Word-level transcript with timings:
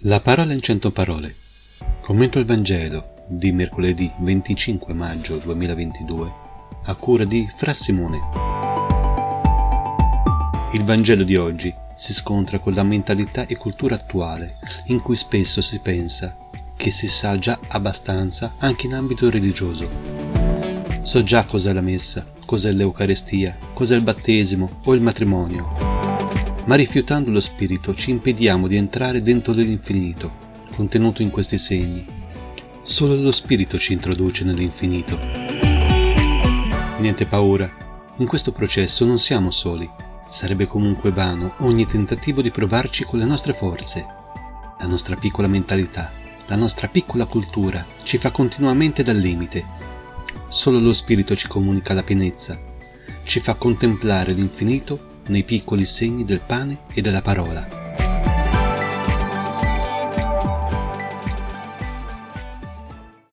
La 0.00 0.20
parola 0.20 0.52
in 0.52 0.60
cento 0.60 0.90
parole. 0.90 1.34
Commento 2.02 2.38
il 2.38 2.44
Vangelo 2.44 3.14
di 3.26 3.50
mercoledì 3.50 4.12
25 4.18 4.92
maggio 4.92 5.38
2022 5.38 6.32
a 6.84 6.94
cura 6.96 7.24
di 7.24 7.48
Fra 7.56 7.72
Simone. 7.72 8.20
Il 10.74 10.84
Vangelo 10.84 11.22
di 11.24 11.34
oggi 11.36 11.74
si 11.96 12.12
scontra 12.12 12.58
con 12.58 12.74
la 12.74 12.82
mentalità 12.82 13.46
e 13.46 13.56
cultura 13.56 13.94
attuale 13.94 14.58
in 14.88 15.00
cui 15.00 15.16
spesso 15.16 15.62
si 15.62 15.78
pensa 15.78 16.36
che 16.76 16.90
si 16.90 17.08
sa 17.08 17.38
già 17.38 17.58
abbastanza 17.68 18.56
anche 18.58 18.84
in 18.84 18.92
ambito 18.92 19.30
religioso. 19.30 19.88
So 21.04 21.22
già 21.22 21.46
cos'è 21.46 21.72
la 21.72 21.80
messa, 21.80 22.26
cos'è 22.44 22.70
l'Eucarestia, 22.70 23.56
cos'è 23.72 23.96
il 23.96 24.02
battesimo 24.02 24.80
o 24.84 24.94
il 24.94 25.00
matrimonio 25.00 25.85
ma 26.66 26.74
rifiutando 26.74 27.30
lo 27.30 27.40
spirito 27.40 27.94
ci 27.94 28.10
impediamo 28.10 28.66
di 28.66 28.76
entrare 28.76 29.22
dentro 29.22 29.52
l'infinito, 29.52 30.44
contenuto 30.74 31.22
in 31.22 31.30
questi 31.30 31.58
segni. 31.58 32.04
Solo 32.82 33.14
lo 33.14 33.32
spirito 33.32 33.78
ci 33.78 33.92
introduce 33.92 34.44
nell'infinito. 34.44 35.18
Niente 36.98 37.26
paura, 37.26 37.70
in 38.16 38.26
questo 38.26 38.52
processo 38.52 39.04
non 39.04 39.18
siamo 39.18 39.50
soli. 39.50 39.88
Sarebbe 40.28 40.66
comunque 40.66 41.12
vano 41.12 41.54
ogni 41.58 41.86
tentativo 41.86 42.42
di 42.42 42.50
provarci 42.50 43.04
con 43.04 43.20
le 43.20 43.24
nostre 43.24 43.52
forze. 43.52 44.04
La 44.80 44.86
nostra 44.86 45.14
piccola 45.16 45.46
mentalità, 45.46 46.12
la 46.46 46.56
nostra 46.56 46.88
piccola 46.88 47.26
cultura 47.26 47.84
ci 48.02 48.18
fa 48.18 48.32
continuamente 48.32 49.04
dal 49.04 49.16
limite. 49.16 49.64
Solo 50.48 50.80
lo 50.80 50.92
spirito 50.92 51.36
ci 51.36 51.46
comunica 51.46 51.94
la 51.94 52.02
pienezza, 52.02 52.58
ci 53.22 53.38
fa 53.38 53.54
contemplare 53.54 54.32
l'infinito 54.32 55.05
nei 55.26 55.42
piccoli 55.42 55.84
segni 55.84 56.24
del 56.24 56.40
pane 56.40 56.78
e 56.94 57.00
della 57.00 57.22
parola. 57.22 57.75